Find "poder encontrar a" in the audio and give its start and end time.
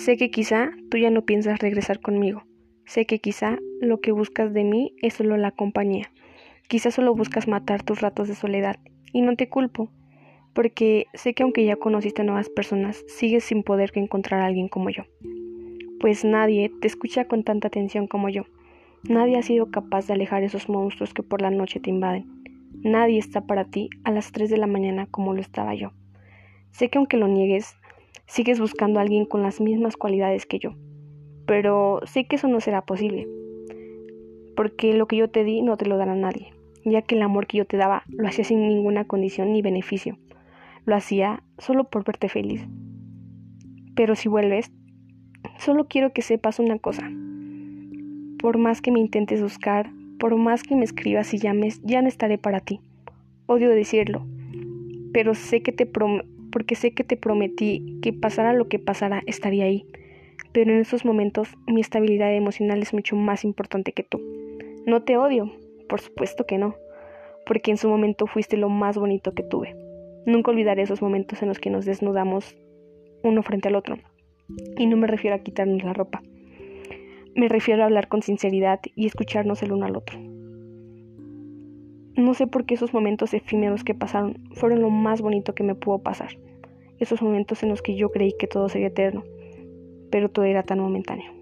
13.62-14.46